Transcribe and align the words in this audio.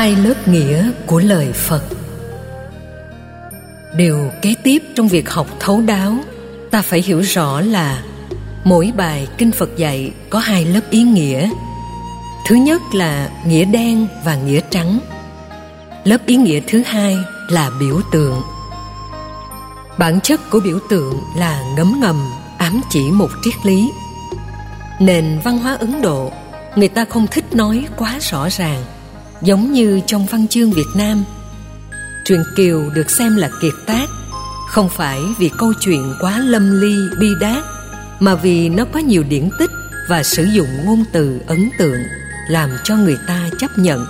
hai 0.00 0.16
lớp 0.16 0.48
nghĩa 0.48 0.90
của 1.06 1.20
lời 1.20 1.52
phật. 1.52 1.82
Điều 3.96 4.30
kế 4.42 4.54
tiếp 4.62 4.82
trong 4.94 5.08
việc 5.08 5.30
học 5.30 5.46
thấu 5.58 5.80
đáo, 5.80 6.16
ta 6.70 6.82
phải 6.82 7.02
hiểu 7.02 7.20
rõ 7.20 7.60
là 7.60 8.02
mỗi 8.64 8.92
bài 8.96 9.28
kinh 9.38 9.52
phật 9.52 9.76
dạy 9.76 10.12
có 10.30 10.38
hai 10.38 10.64
lớp 10.64 10.80
ý 10.90 11.02
nghĩa. 11.02 11.50
Thứ 12.46 12.56
nhất 12.56 12.82
là 12.94 13.30
nghĩa 13.46 13.64
đen 13.64 14.06
và 14.24 14.34
nghĩa 14.34 14.60
trắng. 14.70 14.98
Lớp 16.04 16.18
ý 16.26 16.36
nghĩa 16.36 16.60
thứ 16.66 16.82
hai 16.86 17.16
là 17.48 17.70
biểu 17.80 18.00
tượng. 18.12 18.42
Bản 19.98 20.20
chất 20.20 20.50
của 20.50 20.60
biểu 20.60 20.78
tượng 20.90 21.20
là 21.36 21.62
ngấm 21.76 22.00
ngầm, 22.00 22.30
ám 22.58 22.80
chỉ 22.90 23.10
một 23.10 23.30
triết 23.42 23.54
lý. 23.66 23.90
Nền 25.00 25.40
văn 25.44 25.58
hóa 25.58 25.74
ấn 25.74 26.02
độ, 26.02 26.32
người 26.76 26.88
ta 26.88 27.04
không 27.04 27.26
thích 27.26 27.54
nói 27.54 27.86
quá 27.96 28.18
rõ 28.20 28.48
ràng 28.48 28.84
giống 29.42 29.72
như 29.72 30.00
trong 30.06 30.26
văn 30.26 30.48
chương 30.48 30.70
việt 30.70 30.88
nam 30.96 31.24
truyện 32.24 32.42
kiều 32.56 32.90
được 32.90 33.10
xem 33.10 33.36
là 33.36 33.50
kiệt 33.62 33.74
tác 33.86 34.06
không 34.68 34.88
phải 34.88 35.20
vì 35.38 35.50
câu 35.58 35.72
chuyện 35.80 36.14
quá 36.20 36.38
lâm 36.38 36.80
ly 36.80 36.94
bi 37.20 37.28
đát 37.40 37.64
mà 38.20 38.34
vì 38.34 38.68
nó 38.68 38.84
có 38.92 39.00
nhiều 39.00 39.22
điển 39.22 39.48
tích 39.58 39.70
và 40.08 40.22
sử 40.22 40.44
dụng 40.44 40.68
ngôn 40.84 41.04
từ 41.12 41.40
ấn 41.46 41.70
tượng 41.78 42.00
làm 42.48 42.70
cho 42.84 42.96
người 42.96 43.18
ta 43.26 43.48
chấp 43.58 43.78
nhận 43.78 44.06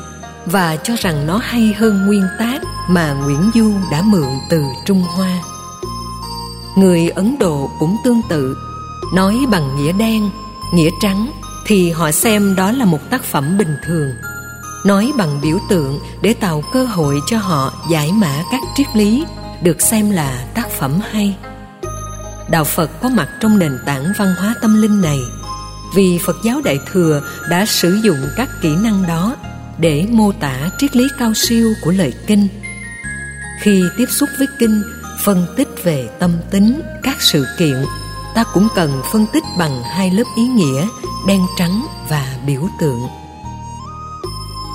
và 0.47 0.77
cho 0.77 0.95
rằng 0.99 1.27
nó 1.27 1.41
hay 1.43 1.75
hơn 1.79 2.07
nguyên 2.07 2.27
tác 2.39 2.63
mà 2.89 3.13
Nguyễn 3.13 3.51
Du 3.55 3.73
đã 3.91 4.03
mượn 4.03 4.29
từ 4.51 4.65
Trung 4.85 5.03
Hoa. 5.03 5.43
Người 6.77 7.09
Ấn 7.09 7.39
Độ 7.39 7.71
cũng 7.79 7.97
tương 8.05 8.21
tự, 8.29 8.57
nói 9.15 9.39
bằng 9.51 9.77
nghĩa 9.77 9.93
đen, 9.93 10.31
nghĩa 10.75 10.91
trắng 11.01 11.31
thì 11.67 11.91
họ 11.91 12.11
xem 12.13 12.55
đó 12.57 12.73
là 12.73 12.85
một 12.85 13.11
tác 13.11 13.25
phẩm 13.25 13.59
bình 13.59 13.77
thường. 13.87 14.15
Nói 14.85 15.13
bằng 15.17 15.41
biểu 15.43 15.59
tượng 15.69 16.01
để 16.23 16.35
tạo 16.35 16.63
cơ 16.73 16.85
hội 16.85 17.21
cho 17.27 17.39
họ 17.39 17.73
giải 17.91 18.13
mã 18.13 18.43
các 18.53 18.61
triết 18.77 18.87
lý 18.95 19.25
được 19.63 19.81
xem 19.81 20.11
là 20.11 20.45
tác 20.55 20.71
phẩm 20.71 21.01
hay. 21.11 21.37
Đạo 22.51 22.65
Phật 22.65 22.91
có 23.03 23.09
mặt 23.09 23.29
trong 23.41 23.59
nền 23.59 23.79
tảng 23.87 24.13
văn 24.19 24.35
hóa 24.39 24.55
tâm 24.63 24.83
linh 24.83 25.01
này 25.01 25.19
vì 25.95 26.19
Phật 26.19 26.37
giáo 26.45 26.61
Đại 26.65 26.79
Thừa 26.93 27.23
đã 27.49 27.67
sử 27.67 27.95
dụng 27.95 28.29
các 28.37 28.49
kỹ 28.63 28.77
năng 28.77 29.07
đó 29.07 29.37
để 29.79 30.07
mô 30.11 30.33
tả 30.33 30.71
triết 30.79 30.97
lý 30.97 31.05
cao 31.19 31.35
siêu 31.35 31.73
của 31.85 31.91
lời 31.91 32.13
kinh. 32.27 32.49
Khi 33.61 33.83
tiếp 33.97 34.07
xúc 34.09 34.29
với 34.39 34.47
kinh, 34.59 34.83
phân 35.25 35.47
tích 35.57 35.69
về 35.85 36.09
tâm 36.19 36.31
tính, 36.51 36.83
các 37.03 37.17
sự 37.21 37.47
kiện, 37.59 37.85
ta 38.35 38.45
cũng 38.55 38.69
cần 38.75 39.03
phân 39.13 39.27
tích 39.33 39.45
bằng 39.59 39.83
hai 39.83 40.11
lớp 40.11 40.25
ý 40.37 40.43
nghĩa 40.43 40.89
đen 41.27 41.41
trắng 41.59 41.87
và 42.09 42.37
biểu 42.47 42.69
tượng. 42.81 43.20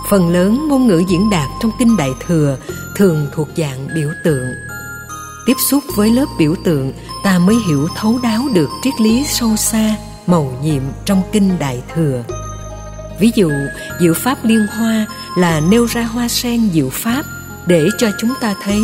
Phần 0.10 0.30
lớn 0.30 0.68
ngôn 0.68 0.88
ngữ 0.88 1.04
diễn 1.08 1.30
đạt 1.30 1.50
trong 1.62 1.72
kinh 1.80 1.98
Đại 1.98 2.12
Thừa 2.28 2.58
thường 2.96 3.28
thuộc 3.34 3.48
dạng 3.58 3.88
biểu 3.96 4.10
tượng. 4.24 4.48
Tiếp 5.46 5.54
xúc 5.70 5.84
với 5.96 6.12
lớp 6.12 6.26
biểu 6.40 6.56
tượng, 6.64 6.94
ta 7.24 7.40
mới 7.40 7.56
hiểu 7.68 7.88
thấu 7.96 8.20
đáo 8.24 8.48
được 8.54 8.70
triết 8.84 9.02
lý 9.02 9.26
sâu 9.28 9.56
xa, 9.56 9.96
màu 10.28 10.60
nhiệm 10.64 10.82
trong 11.06 11.22
kinh 11.32 11.60
Đại 11.60 11.84
Thừa. 11.96 12.24
Ví 13.20 13.32
dụ, 13.36 13.52
diệu 14.00 14.14
pháp 14.14 14.38
liên 14.46 14.68
hoa 14.68 15.06
là 15.38 15.60
nêu 15.60 15.86
ra 15.86 16.04
hoa 16.04 16.28
sen 16.28 16.70
diệu 16.74 16.90
pháp 16.90 17.24
để 17.68 17.88
cho 17.98 18.08
chúng 18.20 18.34
ta 18.42 18.56
thấy 18.64 18.82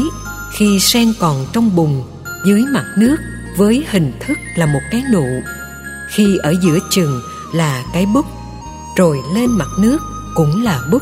khi 0.52 0.80
sen 0.80 1.14
còn 1.20 1.46
trong 1.54 1.76
bùn 1.76 2.04
dưới 2.46 2.64
mặt 2.72 2.86
nước 2.98 3.16
với 3.58 3.86
hình 3.92 4.12
thức 4.20 4.38
là 4.56 4.66
một 4.66 4.82
cái 4.92 5.04
nụ 5.14 5.26
khi 6.10 6.38
ở 6.38 6.54
giữa 6.62 6.80
chừng 6.90 7.22
là 7.54 7.84
cái 7.94 8.06
búp 8.06 8.26
rồi 8.98 9.18
lên 9.36 9.50
mặt 9.50 9.68
nước 9.80 9.98
cũng 10.36 10.64
là 10.64 10.80
búp 10.92 11.02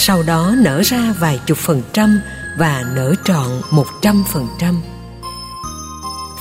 sau 0.00 0.22
đó 0.22 0.54
nở 0.58 0.82
ra 0.84 1.14
vài 1.20 1.40
chục 1.46 1.58
phần 1.58 1.82
trăm 1.92 2.20
và 2.58 2.84
nở 2.94 3.14
trọn 3.24 3.46
một 3.70 3.86
trăm 4.02 4.24
phần 4.32 4.46
trăm. 4.58 4.80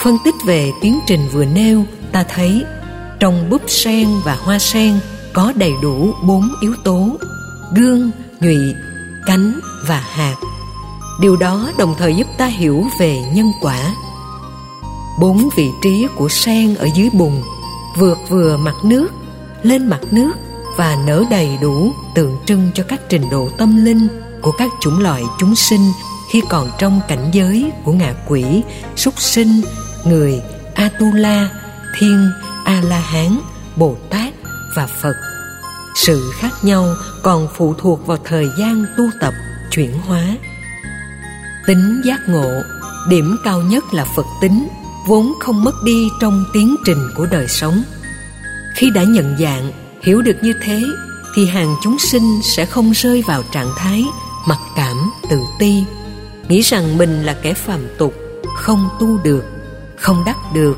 Phân 0.04 0.18
tích 0.26 0.36
về 0.46 0.72
tiến 0.82 1.00
trình 1.08 1.30
vừa 1.34 1.46
nêu, 1.46 1.84
ta 2.12 2.24
thấy 2.24 2.64
trong 3.20 3.50
búp 3.50 3.62
sen 3.68 4.08
và 4.26 4.36
hoa 4.36 4.60
sen 4.60 5.00
có 5.34 5.54
đầy 5.56 5.74
đủ 5.82 6.14
bốn 6.24 6.50
yếu 6.62 6.76
tố 6.84 7.10
gương 7.76 8.12
nhụy 8.40 8.58
cánh 9.26 9.60
và 9.88 10.04
hạt. 10.10 10.36
Điều 11.22 11.36
đó 11.36 11.72
đồng 11.78 11.96
thời 11.98 12.16
giúp 12.16 12.28
ta 12.38 12.46
hiểu 12.46 12.86
về 13.00 13.18
nhân 13.34 13.52
quả. 13.62 13.94
Bốn 15.20 15.50
vị 15.56 15.70
trí 15.84 16.08
của 16.16 16.30
sen 16.30 16.76
ở 16.76 16.88
dưới 16.96 17.10
bùn, 17.14 17.42
vượt 17.98 18.18
vừa 18.30 18.58
mặt 18.58 18.76
nước, 18.84 19.08
lên 19.64 19.88
mặt 19.88 20.02
nước 20.12 20.32
và 20.78 20.98
nở 21.06 21.24
đầy 21.30 21.58
đủ 21.62 21.92
tượng 22.16 22.38
trưng 22.46 22.72
cho 22.74 22.84
các 22.88 23.02
trình 23.10 23.30
độ 23.32 23.50
tâm 23.58 23.86
linh 23.86 24.08
của 24.42 24.52
các 24.58 24.72
chủng 24.82 25.00
loại 25.00 25.24
chúng 25.40 25.56
sinh 25.56 25.92
khi 26.32 26.42
còn 26.50 26.70
trong 26.78 27.02
cảnh 27.08 27.30
giới 27.32 27.72
của 27.84 27.92
ngạ 27.92 28.14
quỷ, 28.28 28.64
súc 28.96 29.20
sinh, 29.20 29.62
người, 30.06 30.42
Atula, 30.76 31.50
thiên, 32.00 32.32
A-la-hán, 32.66 33.40
Bồ 33.76 33.96
Tát 34.10 34.34
và 34.76 34.88
Phật. 34.88 35.16
Sự 35.96 36.32
khác 36.40 36.52
nhau 36.62 36.96
còn 37.24 37.48
phụ 37.56 37.74
thuộc 37.78 38.08
vào 38.08 38.18
thời 38.24 38.50
gian 38.60 38.86
tu 38.98 39.04
tập, 39.20 39.34
chuyển 39.72 40.00
hóa. 40.00 40.24
Tính 41.68 42.02
giác 42.06 42.20
ngộ, 42.28 42.62
điểm 43.10 43.38
cao 43.44 43.62
nhất 43.62 43.84
là 43.94 44.06
Phật 44.16 44.26
tính, 44.42 44.68
vốn 45.08 45.34
không 45.40 45.64
mất 45.64 45.84
đi 45.84 46.10
trong 46.22 46.46
tiến 46.54 46.76
trình 46.86 47.10
của 47.16 47.26
đời 47.26 47.48
sống. 47.48 47.84
Khi 48.76 48.90
đã 48.90 49.04
nhận 49.04 49.38
dạng, 49.40 49.72
hiểu 50.08 50.22
được 50.22 50.38
như 50.42 50.54
thế, 50.62 50.84
thì 51.36 51.46
hàng 51.46 51.76
chúng 51.84 52.00
sinh 52.00 52.40
sẽ 52.44 52.66
không 52.66 52.92
rơi 52.92 53.24
vào 53.28 53.44
trạng 53.52 53.72
thái 53.78 54.06
mặc 54.48 54.60
cảm, 54.76 55.12
tự 55.30 55.40
ti, 55.60 55.84
nghĩ 56.50 56.62
rằng 56.62 56.98
mình 56.98 57.24
là 57.24 57.36
kẻ 57.42 57.54
phàm 57.54 57.82
tục, 57.98 58.14
không 58.56 58.90
tu 59.00 59.18
được, 59.24 59.44
không 59.98 60.24
đắc 60.26 60.38
được 60.54 60.78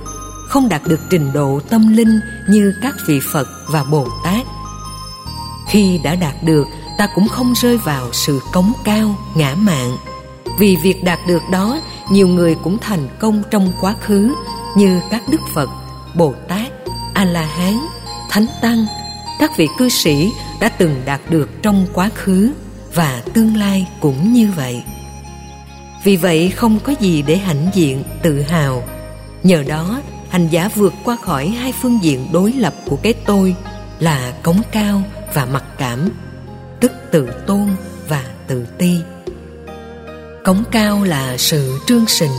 không 0.49 0.69
đạt 0.69 0.81
được 0.87 0.99
trình 1.09 1.33
độ 1.33 1.59
tâm 1.69 1.97
linh 1.97 2.19
như 2.47 2.73
các 2.81 2.95
vị 3.07 3.19
Phật 3.31 3.47
và 3.67 3.83
Bồ 3.83 4.07
Tát. 4.23 4.45
Khi 5.67 5.99
đã 6.03 6.15
đạt 6.15 6.35
được, 6.43 6.67
ta 6.97 7.07
cũng 7.15 7.27
không 7.27 7.53
rơi 7.61 7.77
vào 7.77 8.09
sự 8.13 8.39
cống 8.53 8.73
cao, 8.83 9.15
ngã 9.35 9.55
mạn. 9.55 9.97
Vì 10.59 10.77
việc 10.83 11.03
đạt 11.03 11.19
được 11.27 11.41
đó, 11.51 11.79
nhiều 12.11 12.27
người 12.27 12.55
cũng 12.63 12.77
thành 12.77 13.07
công 13.19 13.43
trong 13.51 13.71
quá 13.81 13.95
khứ 14.01 14.35
như 14.77 15.01
các 15.11 15.23
Đức 15.31 15.41
Phật, 15.53 15.69
Bồ 16.15 16.33
Tát, 16.47 16.71
A-la-hán, 17.13 17.79
Thánh 18.29 18.45
Tăng, 18.61 18.85
các 19.39 19.57
vị 19.57 19.67
cư 19.77 19.89
sĩ 19.89 20.31
đã 20.61 20.69
từng 20.69 21.01
đạt 21.05 21.21
được 21.29 21.49
trong 21.61 21.85
quá 21.93 22.09
khứ 22.15 22.51
và 22.93 23.23
tương 23.33 23.57
lai 23.57 23.87
cũng 23.99 24.33
như 24.33 24.51
vậy. 24.55 24.83
Vì 26.03 26.17
vậy 26.17 26.49
không 26.49 26.79
có 26.79 26.93
gì 26.99 27.21
để 27.21 27.37
hãnh 27.37 27.69
diện, 27.73 28.03
tự 28.21 28.41
hào. 28.41 28.83
Nhờ 29.43 29.63
đó 29.67 30.01
hành 30.29 30.47
giả 30.47 30.69
vượt 30.75 30.93
qua 31.03 31.15
khỏi 31.15 31.47
hai 31.47 31.73
phương 31.81 31.99
diện 32.01 32.27
đối 32.31 32.51
lập 32.53 32.73
của 32.85 32.95
cái 32.95 33.13
tôi 33.13 33.55
là 33.99 34.33
cống 34.43 34.61
cao 34.71 35.01
và 35.33 35.45
mặc 35.45 35.63
cảm 35.77 36.09
tức 36.79 36.91
tự 37.11 37.29
tôn 37.47 37.67
và 38.07 38.23
tự 38.47 38.65
ti 38.77 38.95
cống 40.43 40.63
cao 40.71 41.03
là 41.03 41.37
sự 41.37 41.79
trương 41.87 42.05
sình 42.07 42.31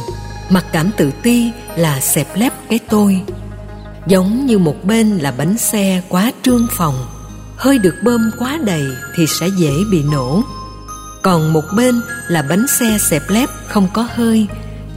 mặc 0.49 0.65
cảm 0.73 0.91
tự 0.97 1.11
ti 1.23 1.51
là 1.77 2.01
xẹp 2.01 2.37
lép 2.37 2.53
cái 2.69 2.79
tôi 2.89 3.21
giống 4.07 4.47
như 4.47 4.59
một 4.59 4.85
bên 4.85 5.19
là 5.19 5.33
bánh 5.39 5.59
xe 5.59 6.03
quá 6.09 6.33
trương 6.43 6.67
phòng, 6.71 7.07
hơi 7.57 7.79
được 7.79 7.95
bơm 8.05 8.31
quá 8.39 8.59
đầy 8.65 8.87
thì 9.15 9.27
sẽ 9.27 9.49
dễ 9.49 9.73
bị 9.91 10.03
nổ. 10.03 10.43
Còn 11.23 11.53
một 11.53 11.65
bên 11.77 12.03
là 12.29 12.43
bánh 12.43 12.67
xe 12.69 12.99
xẹp 12.99 13.23
lép 13.29 13.49
không 13.69 13.89
có 13.93 14.09
hơi, 14.15 14.47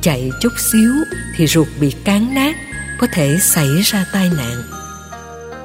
chạy 0.01 0.29
chút 0.41 0.53
xíu 0.71 0.91
thì 1.37 1.47
ruột 1.47 1.67
bị 1.79 1.91
cán 2.05 2.33
nát, 2.35 2.55
có 2.99 3.07
thể 3.13 3.37
xảy 3.41 3.81
ra 3.81 4.05
tai 4.13 4.29
nạn. 4.37 4.63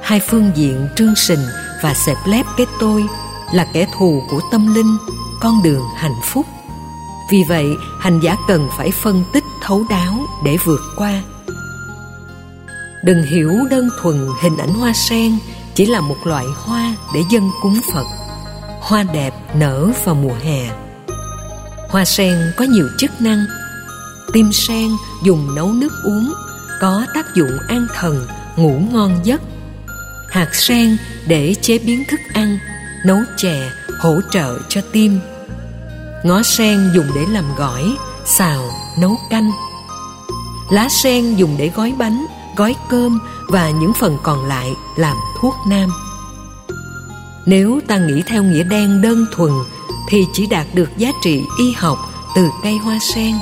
Hai 0.01 0.19
phương 0.19 0.51
diện 0.55 0.87
trương 0.95 1.15
sình 1.15 1.45
và 1.83 1.93
xẹp 1.93 2.17
lép 2.25 2.45
cái 2.57 2.67
tôi 2.79 3.05
là 3.53 3.67
kẻ 3.73 3.87
thù 3.97 4.23
của 4.29 4.41
tâm 4.51 4.73
linh, 4.75 4.97
con 5.41 5.63
đường 5.63 5.83
hạnh 5.97 6.21
phúc. 6.23 6.45
Vì 7.31 7.37
vậy, 7.47 7.67
hành 7.99 8.19
giả 8.19 8.35
cần 8.47 8.69
phải 8.77 8.91
phân 8.91 9.23
tích 9.33 9.43
thấu 9.61 9.85
đáo 9.89 10.19
để 10.43 10.57
vượt 10.65 10.81
qua 10.95 11.21
đừng 13.03 13.23
hiểu 13.23 13.51
đơn 13.69 13.89
thuần 14.01 14.27
hình 14.41 14.57
ảnh 14.57 14.73
hoa 14.73 14.93
sen 14.93 15.37
chỉ 15.75 15.85
là 15.85 16.01
một 16.01 16.17
loại 16.23 16.45
hoa 16.57 16.95
để 17.13 17.23
dân 17.31 17.49
cúng 17.61 17.79
phật 17.93 18.05
hoa 18.81 19.03
đẹp 19.03 19.33
nở 19.55 19.87
vào 20.05 20.15
mùa 20.15 20.35
hè 20.43 20.69
hoa 21.89 22.05
sen 22.05 22.51
có 22.57 22.65
nhiều 22.65 22.87
chức 22.97 23.21
năng 23.21 23.45
tim 24.33 24.51
sen 24.51 24.89
dùng 25.23 25.55
nấu 25.55 25.73
nước 25.73 25.91
uống 26.03 26.33
có 26.79 27.05
tác 27.13 27.35
dụng 27.35 27.57
an 27.67 27.87
thần, 27.95 28.27
ngủ 28.55 28.81
ngon 28.91 29.19
giấc. 29.23 29.41
Hạt 30.29 30.55
sen 30.55 30.97
để 31.27 31.55
chế 31.61 31.79
biến 31.79 32.03
thức 32.09 32.19
ăn, 32.33 32.57
nấu 33.05 33.17
chè, 33.37 33.71
hỗ 33.99 34.19
trợ 34.31 34.59
cho 34.69 34.81
tim. 34.91 35.19
Ngó 36.23 36.43
sen 36.43 36.91
dùng 36.95 37.07
để 37.15 37.25
làm 37.29 37.55
gỏi, 37.57 37.95
xào, 38.25 38.71
nấu 38.99 39.17
canh. 39.29 39.51
Lá 40.71 40.87
sen 40.89 41.35
dùng 41.35 41.55
để 41.57 41.71
gói 41.75 41.93
bánh, 41.97 42.25
gói 42.59 42.75
cơm 42.89 43.19
và 43.47 43.69
những 43.69 43.93
phần 43.93 44.17
còn 44.23 44.45
lại 44.45 44.73
làm 44.97 45.17
thuốc 45.41 45.55
nam. 45.69 45.89
Nếu 47.45 47.79
ta 47.87 47.97
nghĩ 47.97 48.23
theo 48.27 48.43
nghĩa 48.43 48.63
đen 48.63 49.01
đơn 49.01 49.25
thuần, 49.31 49.51
thì 50.09 50.25
chỉ 50.33 50.47
đạt 50.47 50.67
được 50.73 50.89
giá 50.97 51.11
trị 51.23 51.43
y 51.59 51.71
học 51.71 51.97
từ 52.35 52.49
cây 52.63 52.77
hoa 52.77 52.99
sen. 53.13 53.35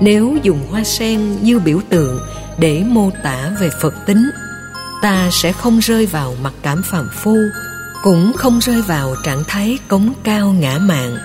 Nếu 0.00 0.36
dùng 0.42 0.66
hoa 0.70 0.84
sen 0.84 1.42
như 1.42 1.58
biểu 1.58 1.80
tượng 1.88 2.20
để 2.58 2.84
mô 2.86 3.10
tả 3.22 3.50
về 3.60 3.70
phật 3.82 3.94
tính, 4.06 4.30
ta 5.02 5.28
sẽ 5.32 5.52
không 5.52 5.78
rơi 5.78 6.06
vào 6.06 6.34
mặc 6.42 6.52
cảm 6.62 6.82
phàm 6.82 7.08
phu, 7.22 7.36
cũng 8.02 8.32
không 8.36 8.58
rơi 8.58 8.82
vào 8.82 9.14
trạng 9.24 9.44
thái 9.48 9.78
cống 9.88 10.12
cao 10.22 10.52
ngã 10.52 10.78
mạn. 10.78 11.16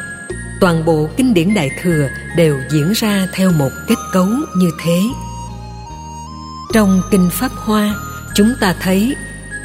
Toàn 0.61 0.85
bộ 0.85 1.09
kinh 1.17 1.33
điển 1.33 1.53
đại 1.53 1.69
thừa 1.81 2.07
đều 2.35 2.57
diễn 2.71 2.91
ra 2.91 3.27
theo 3.33 3.51
một 3.51 3.71
kết 3.87 3.97
cấu 4.13 4.27
như 4.55 4.71
thế 4.83 5.01
trong 6.73 7.01
kinh 7.11 7.29
pháp 7.29 7.51
hoa, 7.55 7.95
chúng 8.35 8.53
ta 8.59 8.75
thấy 8.81 9.15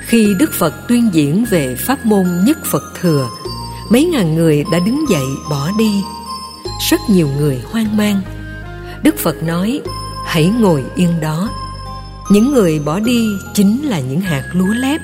khi 0.06 0.35
đức 0.39 0.53
phật 0.53 0.75
tuyên 0.89 1.11
diễn 1.12 1.45
về 1.45 1.77
pháp 1.87 2.06
môn 2.06 2.27
nhất 2.45 2.59
phật 2.65 2.83
thừa, 3.01 3.29
mấy 3.91 4.05
ngàn 4.05 4.35
người 4.35 4.65
đã 4.73 4.79
đứng 4.79 5.09
dậy 5.09 5.27
bỏ 5.51 5.71
đi. 5.79 6.03
Rất 6.91 7.01
nhiều 7.09 7.29
người 7.39 7.62
hoang 7.71 7.97
mang. 7.97 8.21
Đức 9.03 9.15
phật 9.19 9.43
nói, 9.43 9.81
hãy 10.27 10.47
ngồi 10.47 10.85
yên 10.95 11.21
đó. 11.21 11.51
Những 12.31 12.53
người 12.53 12.79
bỏ 12.79 13.01
đi 13.01 13.29
chính 13.55 13.83
là 13.83 14.00
những 14.00 14.21
hạt 14.21 14.45
lúa 14.53 14.75
lép. 14.75 15.00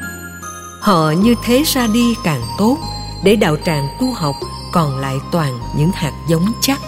Họ 0.80 1.10
như 1.10 1.34
thế 1.44 1.62
ra 1.66 1.86
đi 1.86 2.14
càng 2.24 2.42
tốt, 2.58 2.78
để 3.24 3.36
đạo 3.36 3.56
tràng 3.64 3.88
tu 4.00 4.12
học 4.12 4.34
còn 4.72 4.98
lại 4.98 5.16
toàn 5.32 5.58
những 5.76 5.90
hạt 5.94 6.12
giống 6.28 6.52
chắc. 6.60 6.80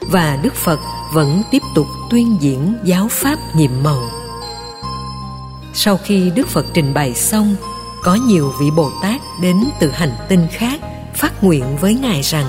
Và 0.00 0.38
đức 0.42 0.54
phật 0.54 0.80
vẫn 1.12 1.42
tiếp 1.50 1.62
tục 1.74 1.86
tuyên 2.10 2.36
diễn 2.40 2.78
giáo 2.84 3.08
pháp 3.10 3.38
nhiệm 3.54 3.70
màu 3.82 4.19
sau 5.74 5.96
khi 5.96 6.30
đức 6.34 6.48
phật 6.48 6.66
trình 6.74 6.94
bày 6.94 7.14
xong, 7.14 7.56
có 8.02 8.14
nhiều 8.14 8.52
vị 8.60 8.66
bồ 8.76 8.90
tát 9.02 9.20
đến 9.42 9.64
từ 9.80 9.90
hành 9.90 10.12
tinh 10.28 10.46
khác 10.52 10.80
phát 11.14 11.44
nguyện 11.44 11.76
với 11.80 11.94
ngài 11.94 12.22
rằng, 12.22 12.46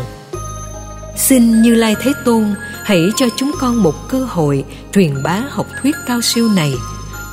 xin 1.18 1.62
như 1.62 1.76
lai 1.76 1.96
thế 2.02 2.14
tôn, 2.26 2.56
hãy 2.84 3.10
cho 3.16 3.26
chúng 3.38 3.52
con 3.60 3.84
một 3.84 4.10
cơ 4.10 4.26
hội 4.30 4.66
truyền 4.94 5.24
bá 5.24 5.42
học 5.50 5.68
thuyết 5.82 5.96
cao 6.08 6.22
siêu 6.22 6.50
này 6.56 6.74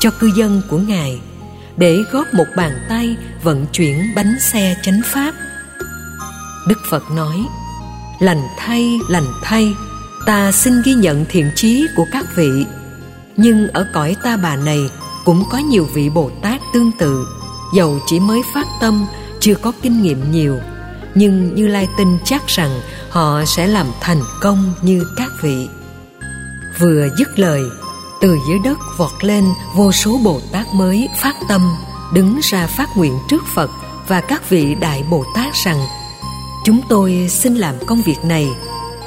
cho 0.00 0.10
cư 0.10 0.30
dân 0.36 0.62
của 0.70 0.78
ngài, 0.78 1.20
để 1.76 1.98
góp 2.12 2.34
một 2.34 2.46
bàn 2.56 2.72
tay 2.88 3.16
vận 3.42 3.66
chuyển 3.72 4.14
bánh 4.16 4.36
xe 4.40 4.76
chánh 4.82 5.00
pháp. 5.04 5.34
Đức 6.68 6.78
phật 6.90 7.10
nói, 7.10 7.46
lành 8.20 8.42
thay 8.58 8.98
lành 9.08 9.26
thay, 9.42 9.74
ta 10.26 10.52
xin 10.52 10.82
ghi 10.84 10.94
nhận 10.94 11.24
thiện 11.28 11.50
chí 11.54 11.86
của 11.96 12.04
các 12.12 12.26
vị, 12.36 12.66
nhưng 13.36 13.68
ở 13.68 13.86
cõi 13.94 14.16
ta 14.22 14.36
bà 14.36 14.56
này 14.56 14.90
cũng 15.28 15.44
có 15.50 15.58
nhiều 15.58 15.88
vị 15.94 16.10
bồ 16.10 16.30
tát 16.42 16.60
tương 16.72 16.92
tự. 16.92 17.26
Dầu 17.74 17.98
chỉ 18.06 18.20
mới 18.20 18.42
phát 18.54 18.66
tâm, 18.80 19.06
chưa 19.40 19.54
có 19.54 19.72
kinh 19.82 20.02
nghiệm 20.02 20.32
nhiều. 20.32 20.58
Nhưng 21.14 21.54
như 21.54 21.66
lai 21.66 21.88
tin 21.96 22.18
chắc 22.24 22.46
rằng 22.46 22.80
họ 23.10 23.44
sẽ 23.44 23.66
làm 23.66 23.86
thành 24.00 24.22
công 24.40 24.74
như 24.82 25.04
các 25.16 25.32
vị. 25.42 25.68
Vừa 26.78 27.08
dứt 27.18 27.38
lời, 27.38 27.62
từ 28.20 28.38
dưới 28.48 28.58
đất 28.64 28.78
vọt 28.96 29.24
lên 29.24 29.44
vô 29.74 29.92
số 29.92 30.20
bồ 30.24 30.40
tát 30.52 30.66
mới 30.74 31.08
phát 31.16 31.36
tâm, 31.48 31.76
đứng 32.12 32.38
ra 32.42 32.66
phát 32.66 32.96
nguyện 32.96 33.18
trước 33.28 33.46
phật 33.54 33.70
và 34.06 34.20
các 34.20 34.50
vị 34.50 34.74
đại 34.80 35.04
bồ 35.10 35.24
tát 35.34 35.54
rằng, 35.64 35.86
chúng 36.64 36.80
tôi 36.88 37.26
xin 37.30 37.54
làm 37.54 37.74
công 37.86 38.02
việc 38.02 38.24
này, 38.24 38.48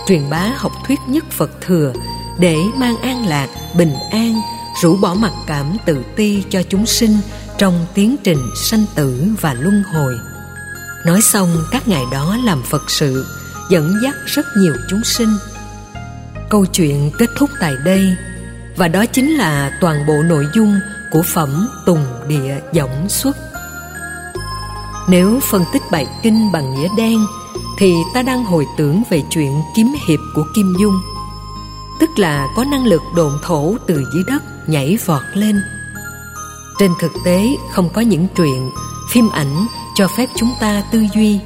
truyền 0.07 0.29
bá 0.29 0.51
học 0.55 0.71
thuyết 0.87 0.99
nhất 1.07 1.25
phật 1.31 1.51
thừa 1.61 1.93
để 2.39 2.57
mang 2.75 2.97
an 2.97 3.27
lạc, 3.27 3.47
bình 3.75 3.93
an 4.11 4.41
rũ 4.81 4.97
bỏ 4.97 5.13
mặc 5.13 5.33
cảm 5.47 5.77
tự 5.85 6.03
ti 6.15 6.43
cho 6.49 6.63
chúng 6.69 6.85
sinh 6.85 7.17
trong 7.57 7.85
tiến 7.93 8.15
trình 8.23 8.49
sanh 8.55 8.85
tử 8.95 9.23
và 9.41 9.53
luân 9.53 9.83
hồi. 9.83 10.13
Nói 11.05 11.21
xong, 11.21 11.49
các 11.71 11.87
ngài 11.87 12.03
đó 12.11 12.37
làm 12.43 12.61
phật 12.63 12.91
sự, 12.91 13.25
dẫn 13.69 13.93
dắt 14.03 14.15
rất 14.25 14.45
nhiều 14.57 14.73
chúng 14.89 15.03
sinh. 15.03 15.29
Câu 16.49 16.65
chuyện 16.65 17.11
kết 17.17 17.29
thúc 17.37 17.49
tại 17.59 17.73
đây, 17.85 18.15
và 18.77 18.87
đó 18.87 19.05
chính 19.05 19.31
là 19.31 19.77
toàn 19.81 20.05
bộ 20.07 20.13
nội 20.23 20.47
dung 20.53 20.79
của 21.11 21.21
phẩm 21.21 21.67
tùng 21.85 22.05
địa 22.27 22.59
giọng 22.73 23.09
xuất. 23.09 23.37
Nếu 25.07 25.39
phân 25.49 25.65
tích 25.73 25.81
bài 25.91 26.07
kinh 26.23 26.51
bằng 26.51 26.75
nghĩa 26.75 26.87
đen, 26.97 27.25
thì 27.79 27.93
ta 28.13 28.21
đang 28.21 28.45
hồi 28.45 28.65
tưởng 28.77 29.03
về 29.09 29.21
chuyện 29.29 29.61
kiếm 29.75 29.93
hiệp 30.07 30.19
của 30.35 30.43
kim 30.55 30.73
dung 30.79 31.01
tức 32.01 32.19
là 32.19 32.47
có 32.55 32.63
năng 32.63 32.85
lực 32.85 33.01
độn 33.15 33.31
thổ 33.43 33.75
từ 33.87 34.03
dưới 34.13 34.23
đất 34.27 34.43
nhảy 34.69 34.97
vọt 35.05 35.21
lên. 35.33 35.61
Trên 36.79 36.91
thực 36.99 37.11
tế, 37.25 37.47
không 37.71 37.89
có 37.93 38.01
những 38.01 38.27
truyện, 38.35 38.71
phim 39.11 39.29
ảnh 39.29 39.65
cho 39.95 40.07
phép 40.17 40.29
chúng 40.35 40.51
ta 40.59 40.83
tư 40.91 41.05
duy. 41.13 41.39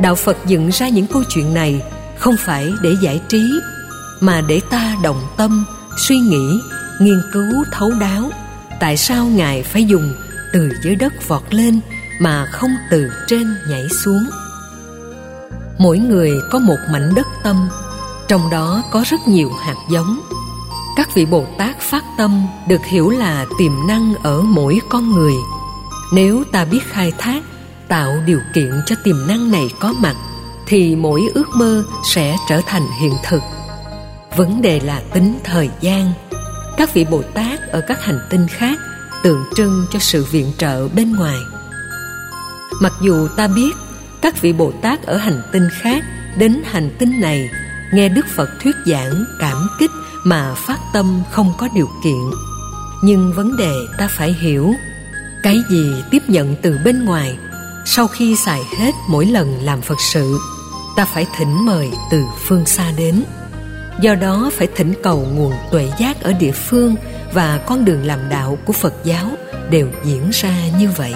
Đạo 0.00 0.14
phật 0.14 0.36
dựng 0.46 0.70
ra 0.72 0.88
những 0.88 1.06
câu 1.06 1.22
chuyện 1.28 1.54
này 1.54 1.82
không 2.18 2.34
phải 2.38 2.72
để 2.82 2.94
giải 3.02 3.20
trí, 3.28 3.60
mà 4.20 4.40
để 4.40 4.60
ta 4.70 4.96
động 5.02 5.20
tâm, 5.36 5.64
suy 5.96 6.16
nghĩ, 6.16 6.60
nghiên 7.00 7.22
cứu, 7.32 7.64
thấu 7.72 7.90
đáo 8.00 8.30
tại 8.80 8.96
sao 8.96 9.26
ngài 9.26 9.62
phải 9.62 9.84
dùng 9.84 10.14
từ 10.52 10.68
dưới 10.82 10.96
đất 10.96 11.28
vọt 11.28 11.42
lên 11.50 11.80
mà 12.20 12.46
không 12.52 12.70
từ 12.90 13.10
trên 13.26 13.56
nhảy 13.68 13.88
xuống. 13.88 14.24
Mỗi 15.78 15.98
người 15.98 16.32
có 16.50 16.58
một 16.58 16.78
mảnh 16.90 17.14
đất 17.14 17.26
tâm 17.44 17.68
trong 18.28 18.50
đó 18.50 18.82
có 18.90 19.04
rất 19.06 19.28
nhiều 19.28 19.52
hạt 19.60 19.76
giống. 19.88 20.20
Các 20.96 21.14
vị 21.14 21.26
bồ 21.26 21.46
tát 21.58 21.80
phát 21.80 22.04
tâm 22.16 22.46
được 22.68 22.84
hiểu 22.84 23.10
là 23.10 23.46
tiềm 23.58 23.72
năng 23.88 24.14
ở 24.22 24.42
mỗi 24.42 24.80
con 24.88 25.12
người. 25.12 25.34
Nếu 26.12 26.44
ta 26.52 26.64
biết 26.64 26.80
khai 26.90 27.12
thác, 27.18 27.42
tạo 27.88 28.12
điều 28.26 28.40
kiện 28.54 28.70
cho 28.86 28.96
tiềm 29.04 29.26
năng 29.28 29.50
này 29.50 29.70
có 29.80 29.94
mặt, 29.98 30.16
thì 30.66 30.96
mỗi 30.96 31.28
ước 31.34 31.48
mơ 31.54 31.84
sẽ 32.04 32.36
trở 32.48 32.60
thành 32.66 32.86
hiện 33.00 33.12
thực. 33.24 33.42
Vấn 34.36 34.62
đề 34.62 34.80
là 34.80 35.02
tính 35.14 35.38
thời 35.44 35.70
gian. 35.80 36.12
Các 36.76 36.94
vị 36.94 37.04
bồ 37.10 37.22
tát 37.22 37.60
ở 37.60 37.80
các 37.80 38.04
hành 38.04 38.20
tinh 38.30 38.46
khác 38.48 38.78
tượng 39.22 39.44
trưng 39.54 39.86
cho 39.90 39.98
sự 39.98 40.24
viện 40.24 40.52
trợ 40.58 40.88
bên 40.88 41.16
ngoài. 41.16 41.36
Mặc 42.80 42.92
dù 43.00 43.28
ta 43.28 43.48
biết 43.48 43.76
các 44.22 44.40
vị 44.40 44.52
bồ 44.52 44.72
tát 44.82 45.02
ở 45.02 45.16
hành 45.16 45.42
tinh 45.52 45.68
khác 45.82 46.04
đến 46.36 46.62
hành 46.64 46.90
tinh 46.98 47.20
này 47.20 47.50
nghe 47.92 48.08
đức 48.08 48.26
phật 48.36 48.50
thuyết 48.62 48.76
giảng 48.86 49.24
cảm 49.40 49.68
kích 49.78 49.90
mà 50.24 50.54
phát 50.54 50.78
tâm 50.92 51.22
không 51.30 51.52
có 51.58 51.68
điều 51.74 51.88
kiện. 52.04 52.30
Nhưng 53.02 53.32
vấn 53.32 53.56
đề 53.56 53.72
ta 53.98 54.08
phải 54.08 54.32
hiểu, 54.32 54.74
cái 55.42 55.62
gì 55.70 56.04
tiếp 56.10 56.22
nhận 56.28 56.56
từ 56.62 56.78
bên 56.84 57.04
ngoài, 57.04 57.38
sau 57.84 58.06
khi 58.06 58.36
xài 58.36 58.60
hết 58.78 58.94
mỗi 59.08 59.26
lần 59.26 59.58
làm 59.62 59.80
phật 59.80 60.00
sự, 60.00 60.38
ta 60.96 61.04
phải 61.04 61.26
thỉnh 61.36 61.66
mời 61.66 61.90
từ 62.10 62.24
phương 62.46 62.66
xa 62.66 62.92
đến. 62.96 63.24
Do 64.00 64.14
đó 64.14 64.50
phải 64.52 64.68
thỉnh 64.76 64.94
cầu 65.02 65.26
nguồn 65.34 65.52
tuệ 65.70 65.90
giác 65.98 66.22
ở 66.22 66.32
địa 66.32 66.52
phương 66.52 66.94
và 67.32 67.60
con 67.66 67.84
đường 67.84 68.06
làm 68.06 68.28
đạo 68.28 68.58
của 68.64 68.72
phật 68.72 68.94
giáo 69.04 69.30
đều 69.70 69.88
diễn 70.04 70.30
ra 70.32 70.54
như 70.78 70.90
vậy. 70.96 71.14